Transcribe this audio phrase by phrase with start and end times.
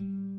[0.00, 0.31] Mm-hmm.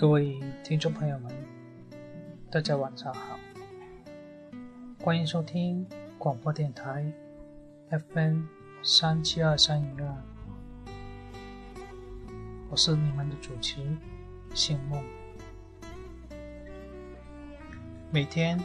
[0.00, 1.30] 各位听众朋友们，
[2.50, 3.38] 大家晚上好，
[4.98, 5.86] 欢迎收听
[6.16, 7.12] 广播电台
[7.90, 8.44] FM
[8.82, 10.16] 三七二三一二，
[12.70, 13.82] 我是你们的主持
[14.54, 15.04] 姓孟，
[18.10, 18.58] 每天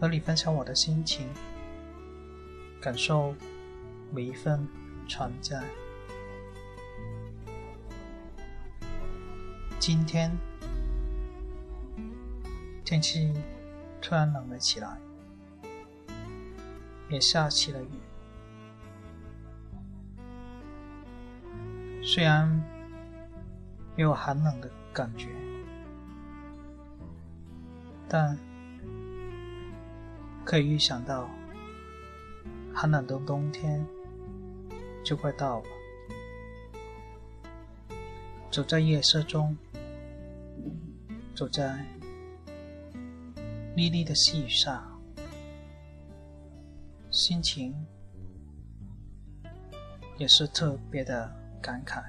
[0.00, 1.26] 和你分享我的心情，
[2.80, 3.34] 感受
[4.12, 4.68] 每一份
[5.08, 5.64] 存在。
[9.82, 10.30] 今天
[12.84, 13.34] 天气
[14.00, 14.96] 突然冷了起来，
[17.08, 17.88] 也下起了雨。
[22.00, 22.48] 虽然
[23.96, 25.26] 没有寒冷的感觉，
[28.08, 28.38] 但
[30.44, 31.28] 可以预想到
[32.72, 33.84] 寒冷的冬天
[35.02, 35.64] 就快到了。
[38.48, 39.56] 走在夜色中。
[41.34, 41.84] 走在
[43.74, 45.02] 沥沥的细雨上，
[47.10, 47.74] 心情
[50.18, 52.02] 也是特别的感慨。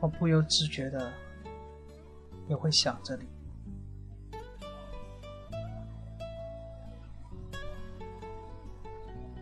[0.00, 1.10] 我不由自觉的
[2.46, 3.26] 也会想着你，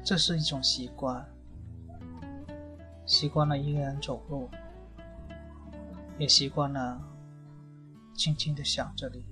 [0.04, 1.28] 这是一种习惯。
[3.12, 4.48] 习惯了一个人走路，
[6.16, 6.98] 也习惯了
[8.14, 9.22] 静静的想着你。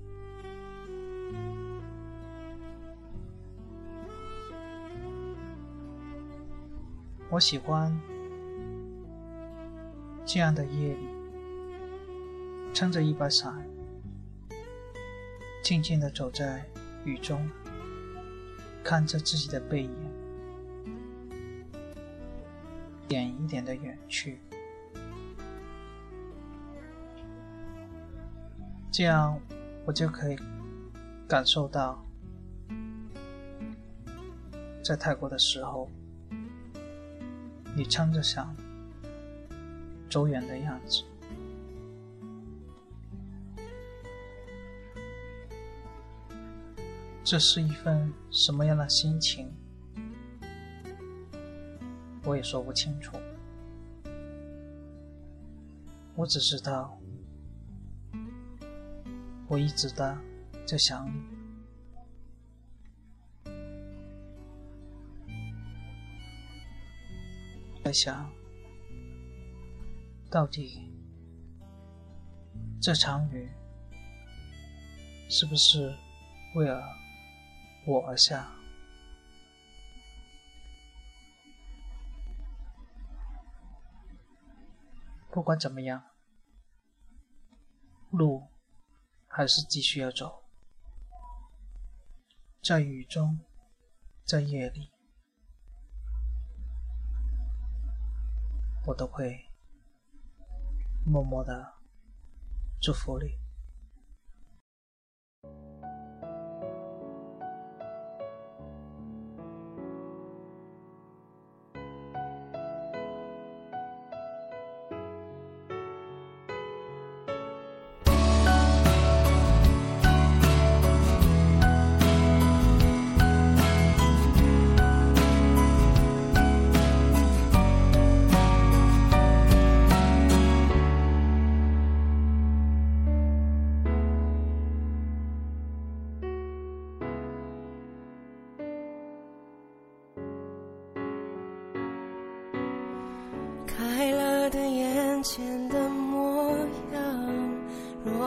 [7.31, 7.91] 我喜欢
[10.27, 11.07] 这样的夜里，
[12.75, 13.67] 撑着一把伞，
[15.63, 16.63] 静静的走在
[17.03, 17.49] 雨中，
[18.83, 20.10] 看着自己的背影。
[23.11, 24.39] 点一点的远去，
[28.89, 29.37] 这样
[29.85, 30.39] 我就可以
[31.27, 32.01] 感受到，
[34.81, 35.89] 在泰国的时候，
[37.75, 38.55] 你撑着伞
[40.09, 41.03] 走远的样子。
[47.25, 49.51] 这是一份什么样的心情？
[52.31, 53.17] 我也说不清楚，
[56.15, 56.97] 我只知道，
[59.49, 60.17] 我一直的
[60.65, 61.21] 在想你，
[67.83, 68.31] 在想，
[70.29, 70.89] 到底
[72.81, 73.51] 这场雨
[75.29, 75.93] 是不是
[76.55, 76.81] 为了
[77.85, 78.49] 我而下？
[85.31, 86.03] 不管怎么样，
[88.11, 88.49] 路
[89.27, 90.43] 还是继续要走。
[92.61, 93.39] 在雨中，
[94.25, 94.91] 在夜里，
[98.85, 99.49] 我都会
[101.05, 101.75] 默默的
[102.81, 103.39] 祝福你。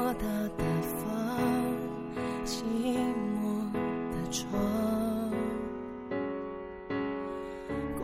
[0.05, 0.27] 偌大
[0.59, 0.65] 的
[1.01, 1.09] 房，
[2.45, 2.63] 寂
[3.41, 3.73] 寞
[4.13, 4.53] 的床，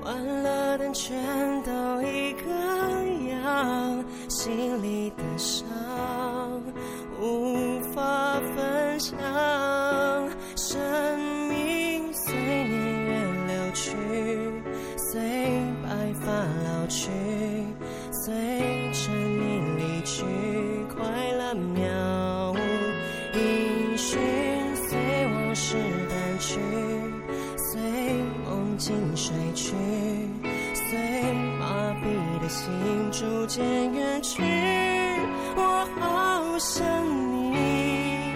[0.00, 1.14] 关了灯全
[28.90, 29.72] 心睡去，
[30.75, 30.98] 随
[31.60, 32.69] 麻痹的心
[33.12, 34.42] 逐渐远去。
[35.54, 36.84] 我好想
[37.31, 38.34] 你，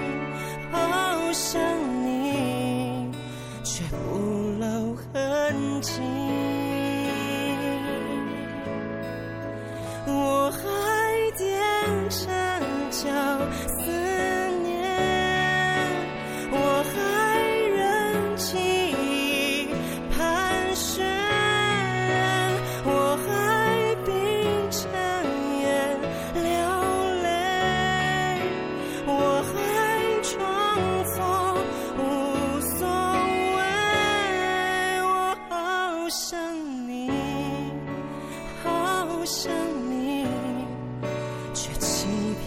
[0.71, 1.61] 好想
[2.05, 3.11] 你，
[3.65, 4.19] 却不
[4.61, 6.01] 露痕迹。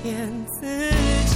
[0.08, 1.27] 骗自己。